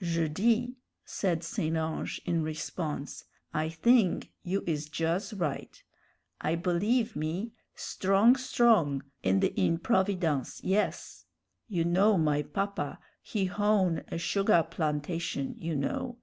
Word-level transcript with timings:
"Je 0.00 0.28
dis," 0.28 0.68
said 1.04 1.42
St. 1.42 1.76
Ange, 1.76 2.20
in 2.24 2.40
response, 2.40 3.24
"I 3.52 3.68
thing 3.68 4.28
you 4.44 4.62
is 4.64 4.88
juz 4.88 5.32
right. 5.34 5.82
I 6.40 6.54
believe, 6.54 7.16
me, 7.16 7.50
strong 7.74 8.36
strong 8.36 9.02
in 9.24 9.40
the 9.40 9.52
improvidence, 9.60 10.60
yes. 10.62 11.24
You 11.66 11.84
know 11.84 12.16
my 12.16 12.42
papa 12.42 13.00
he 13.22 13.46
hown 13.46 14.04
a 14.06 14.18
sugah 14.20 14.68
plantation, 14.70 15.56
you 15.58 15.74
know. 15.74 16.18